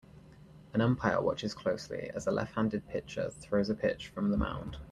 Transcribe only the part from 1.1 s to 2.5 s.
watches closely as a